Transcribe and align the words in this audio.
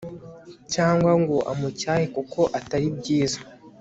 cyangwa 0.73 1.11
ngo 1.21 1.37
amucyahe 1.51 2.05
kuko 2.15 2.39
atari 2.57 2.87
byiza 2.97 3.39